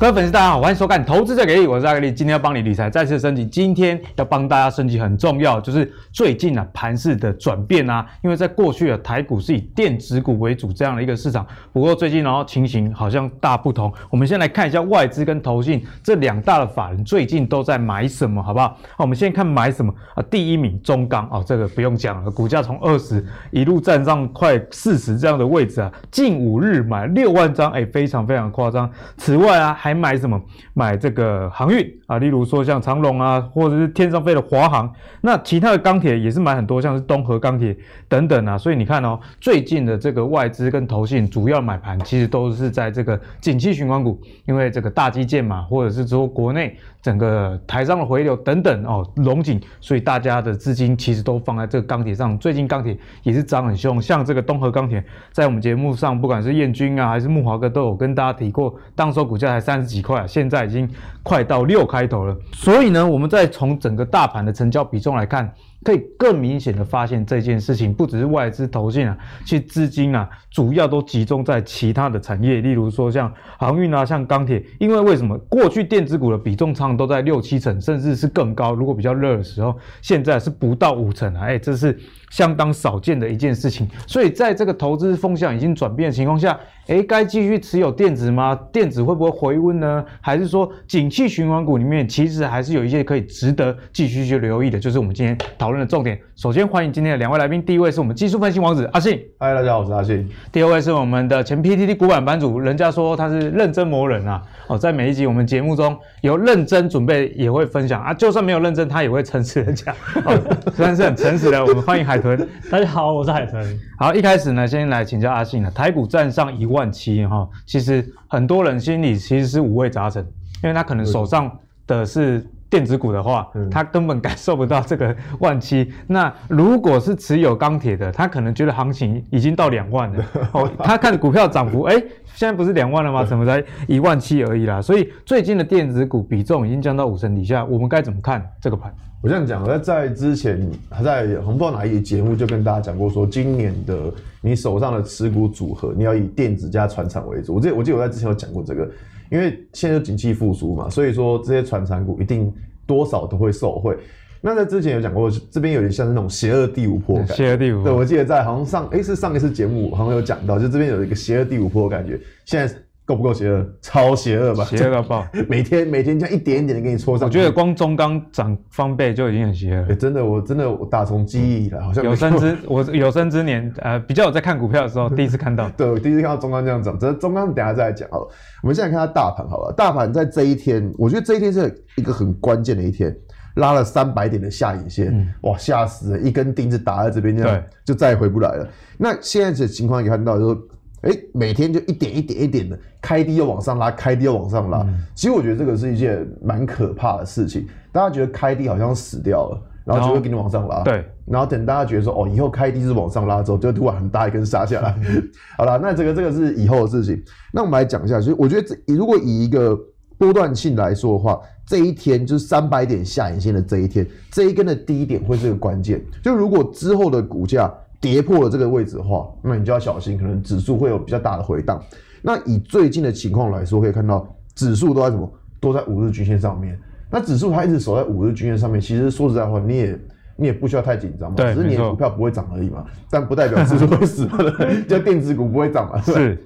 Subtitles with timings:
[0.00, 3.44] 各位粉丝，大家好，欢迎收看《投资者给力》，我是阿格力，今天要帮你理财再次升级。
[3.44, 13.92] 今天要帮大家升级很重要，就是最近啊盘势的转变啊，因为在过去啊台股是以电子股为主这样的一个市场，不过最近然后情形好像大不同。
[14.08, 18.68] 我们先来看一下外资跟投信这两大的法人最近都在买什么，好不好？
[18.68, 20.24] 好，我们先看买什么啊？
[20.30, 28.90] 第一名中钢哦，这个不用讲了，股价从二十一路站上快 四十这样的位置啊，近五日买六万张，哎，非常非常夸张。
[29.18, 30.40] 此外啊，还还买什么？
[30.72, 34.92] 买这个航运啊，例如说像长龙啊，或者是天上飞的华航。
[35.20, 37.76] 那其他的钢铁也是买很多，像是东河钢铁
[38.08, 38.56] 等等啊。
[38.56, 52.38] 所以你看哦，最近的这个外资跟投信主要买盘，其实都是在这个景气循环股，因为这个大基建嘛，或者是说国内整个台商的回流等等哦，龙井，所以大家的资金其实都放在这个钢铁上。
[52.38, 59.80] 最近钢铁也是涨很凶，像这个东河钢铁，在我们节目上，不管是燕军啊，还是木华哥，都有跟大家提过，当时候股价才三。
[59.80, 60.86] 十几块，现在已经
[61.22, 62.36] 快到六开头了。
[62.52, 65.50] 所以呢，我们再从整个大盘的成交比重来看。
[65.82, 74.62] 可以更明显的发现这件事情，不只是外资投信啊，其实资金啊，主要都集中在其他的产业，例如说像航运啊，像钢铁。
[74.78, 78.74] 因为为什么过去电子股的比重常常都在六七成，甚至是更高。
[78.74, 81.98] 如果比较热的时候，现在是不到五成啊，哎，这是
[82.30, 83.88] 相当少见的一件事情。
[84.06, 88.58] 所以在这个投资风向已经转变的情况下，诶，该继续持有电子吗？
[88.72, 90.04] 电子会不会回温呢？
[90.20, 94.78] 还是说景气循环股里面其实还是有一些可以值得继续去留意的？
[94.78, 95.70] 就是我们今天讨。
[95.70, 97.64] 论的重点，首先欢迎今天的两位来宾。
[97.64, 100.28] 第一位是我们技术分析王子阿信，嗨，大家好，我是阿信。
[100.50, 104.42] 第二位是我们的前 PTT 股板版主，人家说他是认真磨人啊。
[104.66, 108.12] 哦，在每一集我们节目中有认真准备，也会分享啊。
[108.12, 109.94] 就算没有认真，他也会诚实的讲。
[110.24, 110.36] 哦，
[110.74, 111.64] 虽然是很诚实的。
[111.64, 112.48] 我们欢迎海豚。
[112.70, 113.80] 大家好，我是海豚。
[113.98, 115.70] 好，一开始呢，先来请教阿信了。
[115.70, 120.22] 台股站上一万七哈，其实很多人心里其实是五味杂陈，
[120.62, 121.50] 因为他可能手上
[121.86, 122.46] 的是。
[122.70, 125.92] 电子股的话，他根本感受不到这个万七。
[126.06, 130.24] 那如果是持有钢铁的，他可能觉得行情已经到两万了。
[130.54, 131.94] 哦，他看股票涨幅，哎，
[132.32, 133.24] 现在不是两万了吗？
[133.24, 134.80] 怎么才一万七而已啦？
[134.80, 138.94] 所以最近的电子股比重已经降到五成底下，我们该怎么看这个盘？
[139.20, 143.96] 我这样讲，在在之前还在红报哪一节目就跟大家讲过，说今年的
[144.40, 147.56] 你手上的持股组合，你要以电子加船厂为主。
[147.56, 148.88] 我记得我记得我在之前有讲过这个。
[149.30, 152.52] 因为现在就景气复苏嘛，所以说这些传产股一定
[152.86, 153.96] 多少都会受惠。
[154.40, 157.34] 那在之前有讲过，这边有点像是那种邪恶第五波感觉。
[157.34, 157.84] 邪恶第五波。
[157.84, 162.20] 对，我记得在好像上，诶，是上一次节目好像有讲到，就这边有一个邪恶第五波的感觉。
[162.44, 162.74] 现在。
[163.10, 163.66] 够不够邪恶？
[163.82, 164.64] 超邪恶吧！
[164.64, 165.26] 邪恶到爆！
[165.48, 167.26] 每天每天这样一点一点的给你戳上。
[167.26, 169.88] 我觉得光中钢涨翻倍就已经很邪恶了。
[169.88, 169.96] 欸。
[169.96, 175.68] 真的，我真的我打从记忆以来，好像有生之我有生之年，呃，比较有在看股票的时候， 第一次看到。
[175.70, 176.96] 对，我第一次看到中钢这样涨。
[176.96, 178.28] 这中钢等下再来讲好了。
[178.62, 183.12] 我们现在看它大盘好了，大盘在这一天，我觉得这一天是一个很关键的一天，
[183.56, 186.20] 拉了三百点的下影线，嗯、哇，吓死了！
[186.20, 188.68] 一根钉子打在这边，这样就再也回不来了。
[188.96, 190.60] 那现在的情况也看到，就是。
[191.02, 194.80] 哎，每天就一点一点一点的开低又往上拉，开低又往上拉。
[194.82, 197.66] 嗯、其实我觉得这个是一件蛮可怕的事情。
[197.90, 200.82] 大家觉得开低好像死掉了，然后就会给你往上拉。
[200.82, 204.94] 对，然后等大家觉得说，哦，以后开低是往上拉之后，就突然很大一根杀下来。
[205.08, 207.22] 嗯、 好了，那这个这个是以后的事情。
[207.50, 209.74] 那我们来讲一下，所以我觉得这如果以一个
[210.18, 216.04] 波段性来说的话，这一天就是三百点下影线的这一天，这一根的低点会是个关键。
[216.22, 217.72] 就如果之后的股价。
[218.00, 221.82] 跌破了这个位置的话，那你就要小心，可能指数会有比较大的回荡。
[222.22, 225.30] 那以最近的情况来说，可以看到指数都在什么？
[225.60, 226.78] 都在五日均线上面。
[227.10, 230.00] 那指数它一直守在五日均线上面，其实说实在话，你也
[230.36, 231.36] 你也不需要太紧张嘛。
[231.36, 232.84] 只是你的股票不会涨而已嘛。
[233.10, 234.38] 但不代表指数会死嘛，
[234.88, 236.00] 就电子股不会涨嘛。
[236.00, 236.42] 是。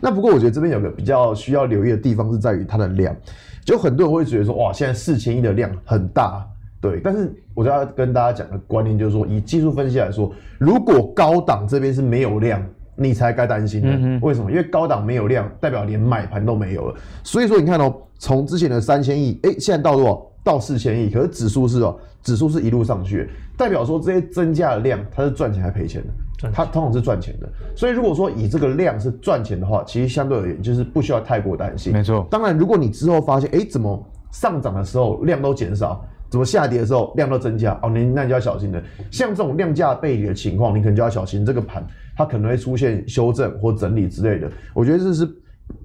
[0.00, 3.16] 那不过我觉得这边有个比较需要留意的地方是在于它的量，
[3.64, 6.46] 就很多人会觉得说，哇，现在四千亿的量很大。
[6.84, 12.62] 对，但是我就要跟大家讲的观念就是说，以技术分析来说，如果高档这边是没有量，
[12.94, 13.88] 你才该担心的。
[14.20, 14.50] 为什么？
[14.50, 16.94] 因为高档没有量，代表连买盘都没有了。
[17.22, 20.26] 所以说，你看哦，从之前的三千亿，哎，现在到多少？
[20.44, 21.08] 到四千亿。
[21.08, 26.50] 可是指数是哦，指数是一路上去，代表说这些增加的量，它是赚钱还赔钱的？
[26.52, 27.48] 它通常是赚钱的。
[27.74, 31.94] 所以如果说以这个量是赚钱的话，其实相对而言就是不需要太过担心。
[31.94, 32.26] 没错。
[32.30, 36.04] 当然，如果你之后发现，哎，怎么上涨的时候量都减少？
[36.34, 37.88] 怎么下跌的时候量都增加哦？
[37.88, 38.82] 你那你就要小心了。
[39.08, 41.86] 像这种量价背离的情况，你可能就要小心这个盘，
[42.16, 44.50] 它可能会出现修正或整理之类的。
[44.72, 45.24] 我觉得这是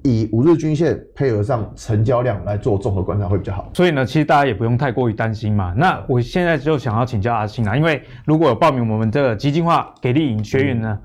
[0.02, 3.70] 以五日均线配合上成交量来做综合观察会比较好。
[3.76, 5.72] 所以呢，其实大家也不用太过于担心嘛。
[5.78, 10.98] 那我现在就想要请教阿信啊，因为如果有报名我们这个基金化给力营学员呢。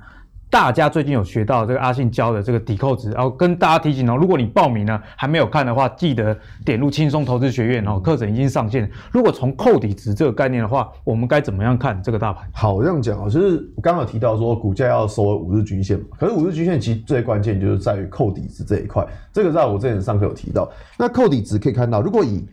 [0.54, 8.88] 大家最近有学到这个阿信教的这个抵扣值，然后跟大家提醒哦，如果你报名呢还没有看的话，记得点入轻松投资学院哦，课程已经上线。
[9.10, 12.48] 如果从扣底值这个概念的话，我们该怎么样看这个大盘？
[12.52, 20.70] 好，这样讲哦，就是我刚刚有提到说股价要收五日均线嘛，可是五日均线其实最关键就是在于扣底值这一块，这个在我之前上课有提到。
[20.96, 22.46] 那扣底值可以看到，如果以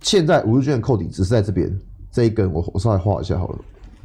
[0.00, 1.70] 现在五日均线扣底值是在这边
[2.10, 3.58] 这一根，我我稍微画一下好了。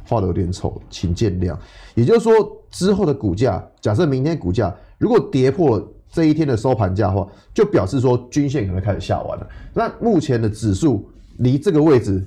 [0.08, 1.54] 画的有点丑，请见谅。
[1.94, 2.32] 也就是说，
[2.70, 9.46] 之后的股价，假设明天股价如果跌破这一天的收盘价的话，就表示说均线可能开始下弯了。
[9.74, 11.06] 那目前的指数
[11.38, 12.24] 离这个位置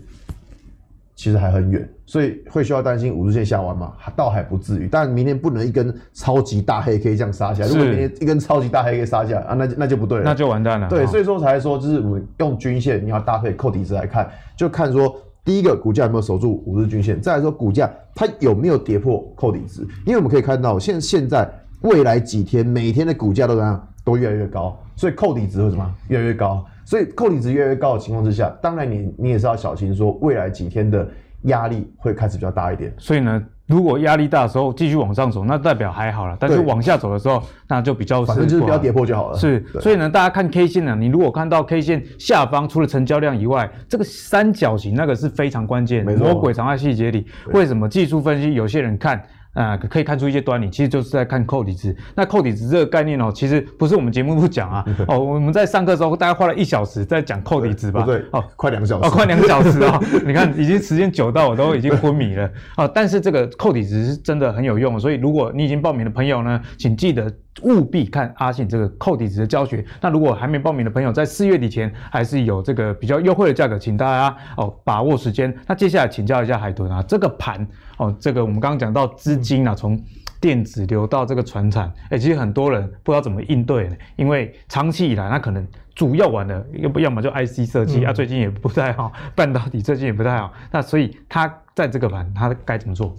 [1.15, 3.93] 其实还很远，所以会需要担心五日线下弯吗？
[4.15, 4.87] 倒还不至于。
[4.91, 7.69] 但明天不能一根超级大黑 K 这样杀下来。
[7.69, 10.87] 如果明天一根超级大黑 K 杀下来啊，那就那就不对了，那就完蛋了。
[10.89, 15.15] 对，所以说才说，就是我们用均线，你要搭配扣底值来看，就看说。
[15.43, 17.19] 第一个股价有没有守住五日均线？
[17.21, 19.81] 再来说股价它有没有跌破扣底值？
[20.05, 21.49] 因为我们可以看到现现在
[21.81, 23.87] 未来几天每天的股价都怎样？
[24.03, 25.95] 都越来越高，所以扣底值会什么？
[26.07, 26.65] 越来越高。
[26.85, 31.07] 所以扣底值越来越高的情况之下，当然你你也是要小心说未来几天的
[31.43, 32.93] 压力会开始比较大一点。
[32.97, 33.43] 所以呢？
[33.71, 36.35] 如果压力大的时候继续往上走，那代表还好了。
[36.39, 39.37] 但是往下走的时候，那就比较反正就是不要跌破就好了。
[39.37, 47.25] 是，所以呢，大家看 K 线呢，你如果看到 K 线下方除了成交量以外，这个三角形那个是非常关键，魔鬼藏在细节里。
[47.53, 49.21] 为什么技术分析有些人看？
[49.53, 51.95] 啊、呃，可以看出一些端倪，其实就是在看扣底值。
[52.15, 54.85] 那扣底值这个概念哦，其实不是我们节目不讲啊。
[55.07, 58.03] 哦，我们在上课的时候大概花了一小时在讲扣底值吧？
[58.05, 59.07] 对，哦，快两个小时。
[59.07, 60.01] 哦，快两个小时哦。
[60.25, 62.49] 你看，已经时间久到我都已经昏迷了。
[62.77, 67.31] 哦，但是这个扣底值是真的很有用，所以如果你已经报名的朋友呢，请记得。
[67.63, 69.85] 务必看阿信这个扣底值的教学。
[69.99, 75.53] 那如果还没报名的朋友，在四月底前还是有这个比较优惠的价格，请大家哦把握时间。
[75.67, 77.67] 那接下来请教一下海豚啊，这个盘
[77.97, 80.01] 哦，这个我们刚刚讲到资金啊，从
[80.39, 90.51] 电子流到这个船产，哎，其实很多人不知道怎么应对呢，因为长期以来，那可能主要玩的要不要么就 IC 设计、嗯、啊，最近也不太好，半导体最近也不太好。
[90.71, 93.15] 那所以他在这个盘，他该怎么做？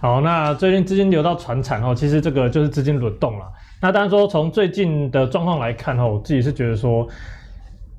[0.00, 3.46] 好，那最近资金流到船产哦，其实这个就是资金轮动了。
[3.80, 7.08] 那当然说，从最近的状况来看哈，我自己是觉得说，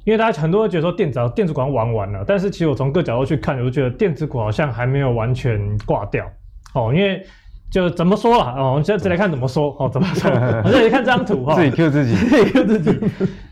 [0.03, 6.25] 因为大家很多人觉得说电子电子股玩完了，但是其实我从各角度去看，我就觉得电子股好像还没有完全挂掉
[6.73, 7.25] 哦，因为。
[7.71, 8.53] 就怎么说了？
[8.57, 10.29] 哦，我们现在来看怎么说哦，怎么说？
[10.65, 12.99] 我再来看这张图哈，自己 Q 自己， 自己 Q 自己。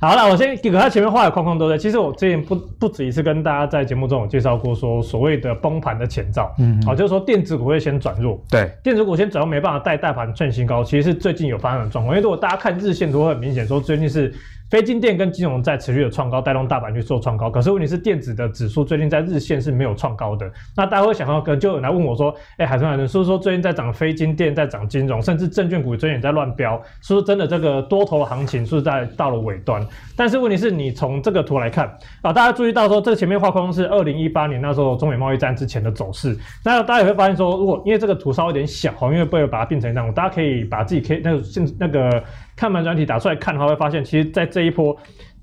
[0.02, 1.78] 好了，我先给它前面画的框框都在。
[1.78, 12.14] 其实我之前不不止一次跟大家在节目中有介绍过，说所谓的崩盘的前兆，嗯，好，就是说电子股会先转弱，对，电子股先转弱没办法带大盘创新高，其实是最近有发生的状况。
[12.14, 14.34] 因为如果大家看日线图会很明显，说最近是。
[14.70, 17.50] 非金电跟金融在持续的创高，带动大盘去做创高。
[17.50, 20.50] 可是问题是，电子的指数最近在日线是没有创高的。
[20.76, 26.80] 那大家会想到，可能就有来问我说：“哎、海豚海豚，是不是说最近在涨非金电，在涨金融，甚至证券股最近也在乱飙？
[27.02, 29.84] 是不是真的这个多头行情是在到了尾端？”
[30.16, 31.88] 但是问题是你从这个图来看
[32.22, 36.38] 啊，大家注意到说，这前面画框是二零一八年那时候中美贸易战之前的走势。
[36.64, 42.24] 那大家也会发现说，如果因为这个图稍微有点小，因为不会把它变成这样，大家可以把自己可以那个现那个
[42.56, 44.94] 看盘软体打出来看的话，会发现其实在这这一波。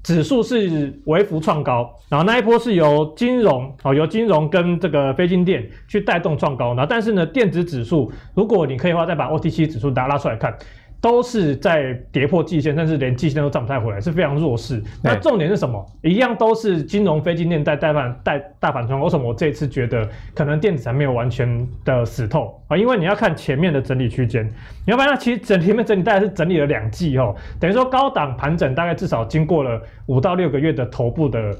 [0.02, 10.56] 指数是微幅创高，然后那一波是由金融哦，由金融跟这个非金电去带动创高，然后但是呢，电子指数如果你可以的话，再把 OTC 指数大家拉出来看。
[11.00, 14.82] 都是在跌破季线，甚至连季线都涨不太回来，是非常弱势。
[15.02, 15.84] 那重点是什么？
[16.02, 19.00] 一样都是金融、非金电带带反带大反冲。
[19.00, 22.76] 为什么我这次觉得可能电子还没有完全的死透啊？
[22.76, 24.44] 因为你要看前面的整理区间，
[24.84, 31.54] 你要发现其实整前面整理大概是整理了两季哦，等于说高档盘整大概至少经过了五到六个月的头部的。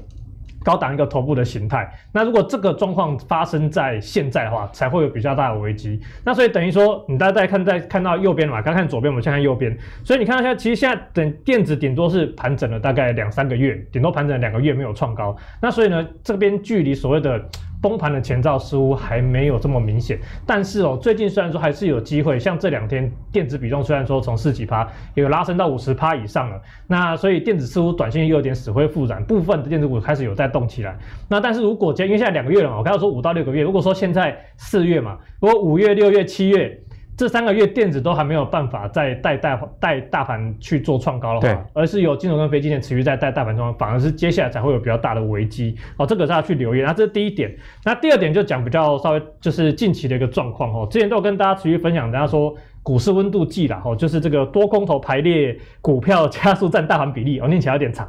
[0.67, 5.97] 高档一个头部的形态，那如果这个状况发生在现在的话，才会有比较大的危机。
[6.25, 9.73] 那所以等于说，你大家再看，再看到右边嘛，刚看左边，我们先看右边。
[10.03, 15.33] 所以你看到现在，其实现在等电子顶多是盘整了大概两三个月，顶多盘整两个月没有创高。
[15.61, 17.41] 那所以呢，这边距离所谓的。
[17.81, 30.97] 崩盘的前兆似乎还没有这么明显，但是哦，最近虽然说还是有机会，像这两天电子比重虽然说从四几趴有拉升到五十趴以上了，那所以电子似乎短线又有点死灰复燃，部分的电子股开始有在动起来。
[31.29, 36.83] 那但是如果因为现在两个月了嘛，我刚刚说五到六个月，如果说现在四月嘛，如果五月、六月、七月。
[37.17, 46.05] 这三个月电子都还没有办法再带带带大盘去做创高的话，而是有金融跟非金融持续在带大盘中，反而是接下来才会有比较大的危机哦。
[46.05, 46.81] 这个是要去留意。
[46.81, 47.51] 那这是第一点。
[47.83, 50.87] 那第二点就讲比较稍微就是近期的一个状况哦。
[50.91, 52.55] 之前都有跟大家持续分享，大家说
[52.87, 58.07] 股市温度计啦，哦，就是这个多空头排列股票加速占大盘比例哦，念起来有点长。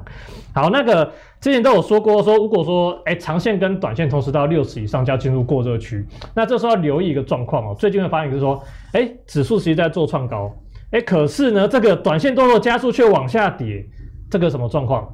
[0.55, 1.11] 好，那个。
[1.41, 6.05] 之前都有说过，说如果说，哎、欸，长线跟短线同时到六十以上就要进入过热区，
[6.35, 7.77] 那这时候要留意一个状况哦。
[7.79, 8.61] 最近的发现就是说，
[8.93, 10.53] 哎、指数其实在做创高，
[10.91, 13.87] 哎，可是呢，这个短线多头加速却往下跌，
[14.29, 15.09] 这个什么状况？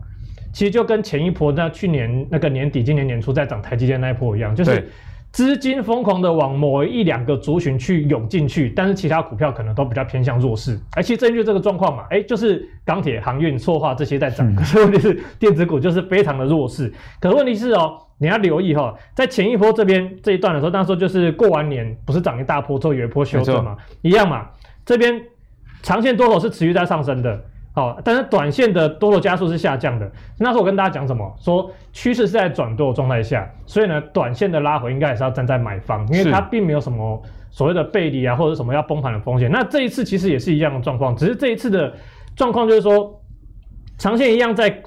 [0.55, 4.91] 其实就跟前一波那去年那个年底、今年年初在涨台积电那一波一样，就是。
[5.35, 10.79] 资金疯狂的往某一两个族群去涌进去，但是其他股票可能都比较偏向弱势。
[10.95, 16.89] 而其实针对这个状况嘛，哎，就是钢铁、航运、塑化这些在涨，可是问题是电子股就是非常的弱势。
[17.19, 24.47] 可是问题是哦，你要留意哈、哦，在前一波这边这一段的时候，那时候就是过完年不是涨一大波之后有一波修正嘛，一样嘛，
[24.87, 25.21] 这边
[25.83, 27.45] 长线多头是持续在上升的。
[27.75, 30.09] 好，但是短线的多头加速是下降的。
[30.39, 31.37] 那时候我跟大家讲什么？
[31.41, 39.51] 说趋势是在转多的状态下，所以呢，短线的拉回应该也是要站在买方，因为它并没有什么所谓的背离啊，或者什么要崩盘的风险。
[39.51, 41.93] 那这一次其实也是一样的状况，只是这一次的
[42.37, 43.21] 状况就是说，
[43.99, 44.81] 长线一样在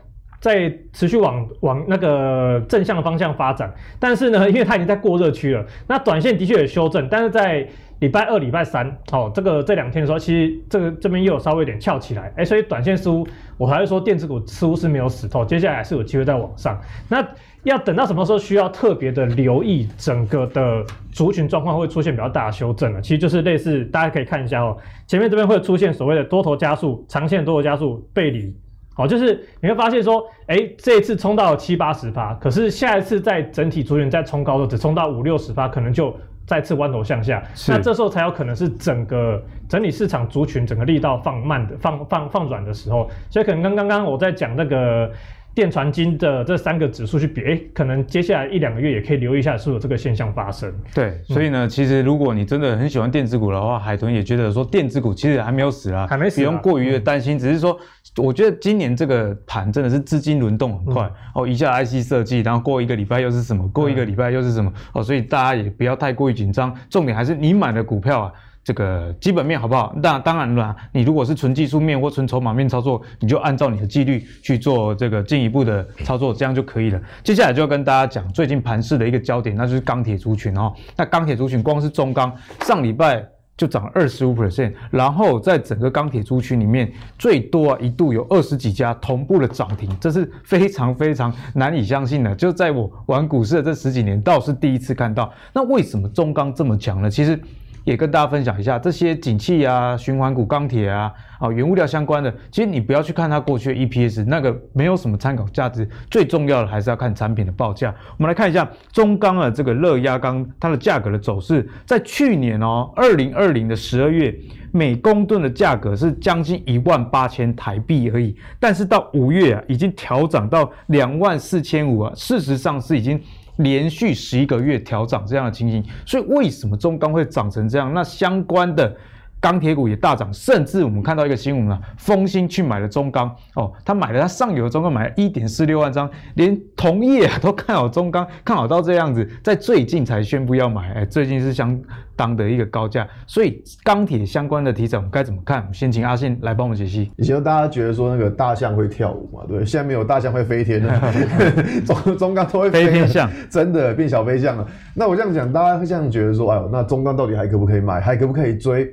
[0.48, 7.68] 在持续往往那个正向的方向发展，但是呢， 因为它已经在过热区了，那短线的确有修正，但是在。
[8.00, 13.27] 礼拜二、礼拜三，哦，这个这两天的时候，其实这个这边又有稍微有点翘起来，哎，所以短线似乎
[13.58, 16.80] 我还是说电子股似乎是没有死透，接下来还是有机会再往上。
[17.10, 17.27] 那
[17.63, 23.01] 要等到什么时候需要特别的留意整个的族群状况会出现比较大的修正呢？
[23.01, 24.77] 其实就是类似大家可以看一下哦，
[25.08, 28.56] 前面这边会出现所谓的多头加速、长线多头加速背离，
[28.98, 36.13] 好，就是你会发现说，哎，这一次冲到七八十趴，可是下一次在整体族群再冲高的只冲到五六十趴，可能就。
[36.48, 45.12] 再次弯头向下，那这时候才有可能是整个整体市场族群整个力道放慢的放放放软的时候，所以可能跟刚刚我在讲那个
[45.58, 50.72] 电传金的这三个指数去比，哎，可能接下来一两个月也可以留意一下，是有这个现象发生。
[50.94, 57.76] 对，所以呢，嗯、其实如果你真的很喜欢电子股的话，海豚也觉得说电子股其实还没有死啊，还没死，不用过于的担心，嗯、只是说。
[58.16, 66.76] 我觉得今年这个盘真的是资金轮动很快、嗯、哦，一下 IC 设计，然后过一个礼拜又是什么，过一个礼拜又是什么、嗯、哦，所以大家也不要太过于紧张。
[66.90, 68.34] 重点还是你买的股票啊，
[68.68, 69.96] 这个基本面好不好？
[70.04, 77.02] 那当然了，你如果是纯技术面或纯筹码面操作，你就按照你的纪律去做这个进一步的操作，这样就可以了。
[77.24, 80.74] 接下来就要跟大家讲最近盘势的一个焦点，那就是钢铁族群哦。
[80.98, 82.30] 那钢铁族群光是中钢
[82.66, 83.26] 上礼拜。
[83.56, 92.36] 就涨二十五 percent，然后在整个钢铁族群里面，最多啊一度有二十几家同步的涨停，这是非常非常难以相信的。
[92.36, 95.34] 就在我玩股市的这十几年，倒是第一次看到。
[95.54, 97.10] 那为什么中钢这么强呢？
[97.10, 97.40] 其实。
[97.88, 105.88] 也跟大家分享一下这些景气啊、循环股、钢铁啊、啊原物料相关的，其实你不要去看它过去的 EPS，那个没有什么参考价值。
[106.12, 107.96] 最重要的还是要看产品的报价。
[108.17, 114.36] 我们来看一下中钢啊，这个热轧钢它的价格的走势，在去年哦，二零二零的十二月，
[114.74, 123.17] 每公吨的价格是将近一万八千台币而已，但是到五月啊，已经调涨到两万四千五啊，事实上是已经。
[123.58, 127.94] 连续十一个月调涨这样的情形，所以为什么中钢会涨成这样？
[127.94, 128.96] 那相关的。
[129.39, 141.79] 钢铁股也大涨，甚至我们看到一个新闻啊，丰兴去买了中钢哦，他买了他上游的中钢，买了一点四六万张，连同业啊都看好中钢，看好到这样子，在最近才宣布要买，哎，最近是相
[142.15, 145.67] 当的一个高价，所以钢铁相关的题材我们该怎么看？
[145.72, 147.12] 先请阿信来帮我们解析。
[147.17, 151.13] 以前大家觉得说那个大象会跳舞嘛，对，现在没有大象会飞天了，
[151.86, 154.67] 中中钢都会飞，飞天象，真的变小飞象了。
[154.96, 158.01] 那我这样讲，大家会这样觉得说，哎呦，那中钢到底还可不可以买？
[158.01, 158.91] 还可不可以追？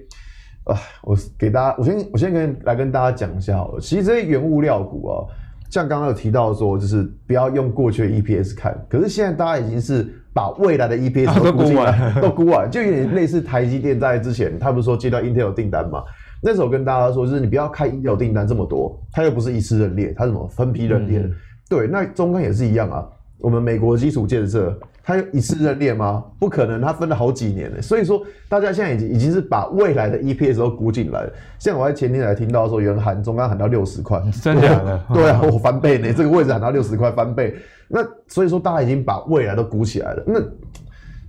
[0.65, 3.81] 啊，我给大家，我先我先跟来跟大家讲一下好了。
[3.81, 5.27] 其实这些原物料股啊，
[5.71, 8.77] 像刚刚有提到说，就是不要用过去的 EPS 看。
[8.89, 16.03] 可是现在大家已经是把未来的 EPS 都估完， 都估完，就有点类似台积电在之前，他不是说接到 Intel 订单嘛？
[16.43, 21.19] 那时候跟大家说，就是你不要看 Intel 订单这么多，它又不是一次认列，它是什么分批认列。
[21.19, 21.33] 嗯、
[21.69, 23.07] 对，那中钢也是一样啊。
[23.39, 26.25] 我们美国基础建设，它有一次认列吗？
[26.39, 27.83] 不可能，他分了好几年了。
[27.83, 31.33] 所以说，大家现在已经已经是把未来的 EPS 都估进来了。
[31.59, 35.03] 像我在前天才听到说，有人喊中钢喊到六十块，真的？
[35.13, 37.55] 对啊，我翻倍呢，这个位置喊到六十块翻倍。
[37.87, 40.25] 那所以说，大家已经把未来都估起来了。
[40.27, 40.41] 那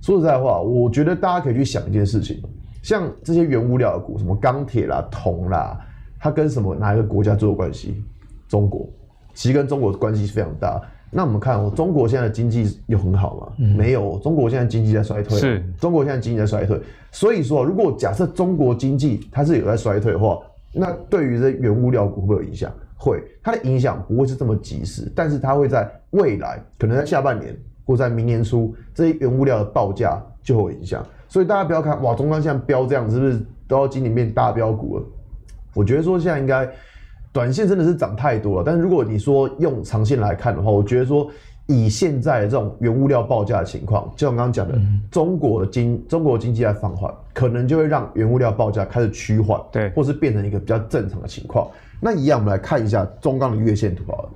[0.00, 2.42] 说实在话，我觉得大家可以去想一件事情，
[2.82, 5.78] 像这些原物料的股，什么钢铁啦、铜啦，
[6.18, 8.02] 它跟什么哪一个国家最有关系？
[8.48, 8.88] 中国，
[9.34, 10.80] 其实跟中国的关系是非常大。
[11.10, 13.52] 那我们看哦，中国现在的经济有很好吗？
[13.58, 15.38] 嗯、没有，中国现在经济在衰退。
[15.38, 16.80] 是，中国现在经济在衰退。
[17.12, 20.38] 所以说，如果假设中国经济它是有在衰退的话，
[20.72, 22.70] 那对于这原物料股会不会有影响？
[22.96, 31.06] 会，它的影响不会是这么及时，但是它会在未来，可能在下半年或在明年初，这些原物料的报价就会有影响。
[31.28, 35.04] 所以大家不要看哇，中钢现在飙这样，是不是都要今年变大飙股了？
[35.72, 36.68] 我觉得说现在应该。
[37.36, 41.30] 短线真的是涨太多了，但是如果你说用长线来看的话，我觉得说
[41.66, 51.68] 以现在这种原物料报价的情况，就像刚刚讲的，嗯、中国的经中国经济在放缓，可能就会让原物料报价开始趋缓，对，或是变成一个比较正常的情况。
[52.00, 54.30] 那一样，我们来看一下中钢的月线图好了，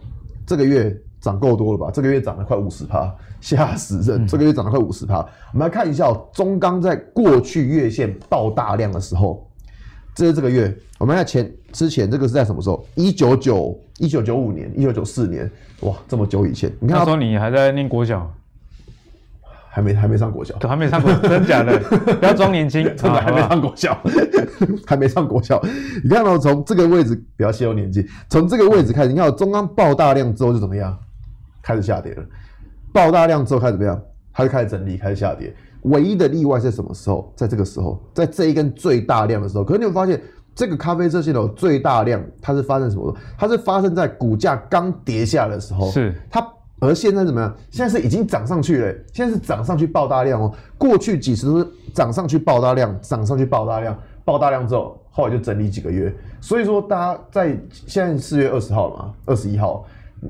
[0.46, 1.90] 这个月涨够多了吧？
[1.90, 4.26] 这个月涨了快五十趴，吓死人！
[4.26, 5.26] 这个月涨了快五十趴。
[5.54, 9.46] 我们来看一下中钢在过去月线爆大量的时候。
[10.14, 12.86] 这是这个月，我们看前之前这个是在什么时候？
[12.94, 15.50] 一九九一九九五年，一九九四年，
[15.80, 16.70] 哇，这么久以前。
[16.80, 18.30] 你看那时候你还在念国小，
[19.70, 21.78] 还没还没上国小，对，还没上国，真假的？
[22.18, 23.98] 不要装年轻，真的还没上国小，
[24.86, 25.62] 还没上国小。
[26.02, 30.98] 你看到从这个位置，不要泄露年纪，从这个位置开始，你看中央爆大量之后就怎么样？
[31.62, 32.24] 开始下跌了。
[32.92, 34.02] 爆大量之后开始怎么样？
[34.32, 35.54] 它就开始整理，开始下跌。
[35.82, 37.32] 唯一的例外是什么时候？
[37.34, 39.64] 在这个时候，在这一根最大量的时候。
[39.64, 40.20] 可是你会发现，
[40.54, 43.14] 这个咖啡色线的最大量，它是发生什么？
[43.38, 45.90] 它是发生在股价刚跌下的时候。
[45.90, 46.46] 是它，
[46.80, 47.54] 而现在怎么样？
[47.70, 50.52] 现在是已经涨上去了，现在是涨上去爆大量哦。
[50.76, 56.14] 过去几十都是涨上去爆大量，涨上去爆大量，爆大量之后，后来就整理几个月。
[56.40, 59.84] 所以说，大家在现在四月二十号了嘛，二十一号。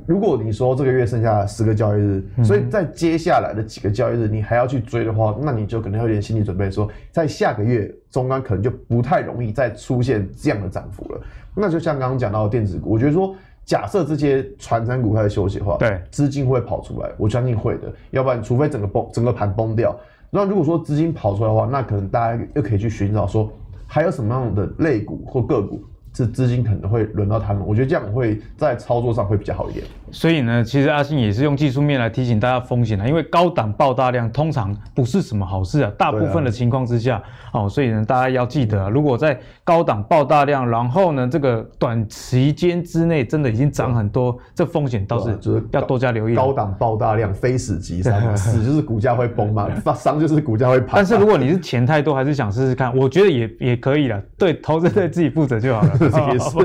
[0.06, 11.20] 如果你说这个月剩下十个交易日，所以在接下来的几个交易日你还要去追的话，那你就可能有点心理准备，说在下个月中钢可能就不太容易再出现这样的涨幅了。
[11.56, 17.92] 那就像刚刚讲到的电子股，我觉得说，假设这些传产股开始休息的话，对，资金会跑出来，我相信会的。
[18.10, 19.98] 要不然，除非整个崩，整个盘崩掉。
[20.30, 23.52] 那如果说资金跑出来的话，那可能大家又可以去寻找说，
[23.88, 25.82] 还有什么样的类股或个股。
[26.12, 29.84] 这资金可能会轮到他们，我觉得这样会在操作上会比较好一点。
[30.12, 35.90] 所以呢，其实阿信也是用技术面来提醒大家风险的，因为高档爆大量通常不是什么好事啊。
[35.98, 37.16] 大部分的情况之下，
[37.52, 46.34] 啊、哦，所以呢，大家要记得啊，如果在高档爆大量，然后呢，这个短时间之内真的已经涨很多，这风险倒是就是要多加留意。
[46.34, 50.96] 高档爆大量，非死即伤， 死就是股价会崩嘛，伤就是股价会爬。
[50.96, 54.20] 但是如果你是钱太多，还是想试试看，我觉得也也可以了。
[54.38, 55.90] 对，投资对自己负责就好了。
[56.32, 56.58] 也是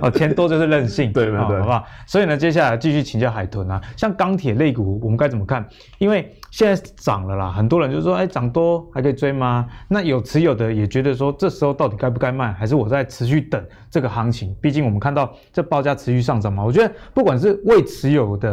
[0.00, 1.84] 哦，钱多就是任性，对对对，好不好？
[2.06, 5.66] 所以呢，接下来继续请教海豚啊，像钢铁类股，我们该怎么看？
[5.98, 9.66] 因为现在涨了啦，很多人就说，哎，涨多还可以追吗？
[9.88, 12.52] 那有持有的也觉得说，这时候到底该不该卖？
[12.52, 14.54] 还是我在持续等这个行情？
[14.60, 16.64] 毕竟我们看到这报价持续上涨嘛。
[16.64, 18.52] 我觉得不管是未持有的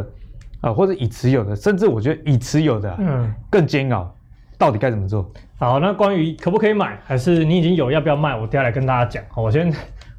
[0.61, 4.13] 啊、呃，或者已持有的，甚至我觉得已持有的，嗯，更煎熬，
[4.57, 5.29] 到底该怎么做？
[5.57, 8.35] 好，那关于可不可以买，还是你已经有要不要卖？
[8.35, 9.23] 我接下来跟大家讲。
[9.29, 9.73] 好，我先。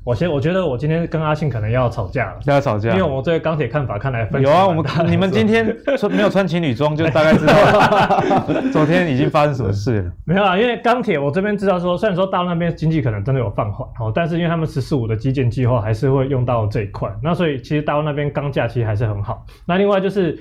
[0.09, 7.53] 我先，我觉得我今天跟阿信可能要吵架了，要吵架，因为我对钢铁看法看来分有啊，我们你们今天 穿没有穿情侣装，就大概知道
[8.73, 10.11] 昨天已经发生什么事了。
[10.25, 19.45] 没有啊，因为钢铁我这边知道说，虽然说大陆那边经济可能真的有放缓哦，但是因为他们十四五的基建计划还是会用到这一块，那所以其实大陆那边钢价其实还是很好。
[19.67, 20.39] 那另外就是。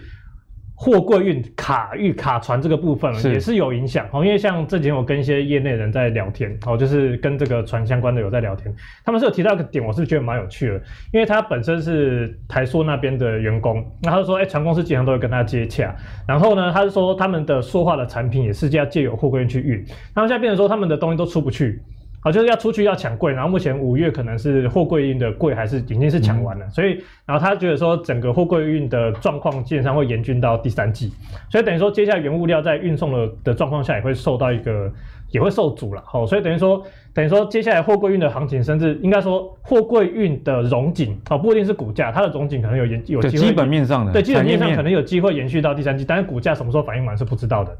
[0.79, 4.07] 货柜运卡运卡船这个部分也是有影响。
[4.11, 8.71] 哦，因为像这几天我跟一些业内人在聊天哦，就是跟这个船相关的有在聊天，
[9.03, 10.75] 他们是有提到一个点，我是觉得蛮有趣的，
[11.11, 15.95] 因为他本身是台塑那边的员工，那他就说，哎，船公司经常都会跟他接洽，
[16.27, 19.77] 然后呢，他就说他们的塑化的产品也是要借由货柜运去运，
[20.13, 21.81] 然后现在变成说他们的东西都出不去。
[22.27, 31.13] 好，就是要出去要抢柜，然后目前五月可能是货柜运的柜还是已经是抢完了，嗯、所以然后他觉得说整个货柜运的状况基本上会延峻到第三季，
[31.49, 34.91] 所以等于说接下来原物料在运送的的状况下也会受到一个
[35.31, 47.73] 也会受阻了，好，所以等于说等于说接下来货柜运的行情，甚至应该说货柜运的融景啊，不一定是股价，它的融景可能有延有机会基本面上的对基本面上可能有机会延续到第三季，但是股价什么时候反应完是不知道的。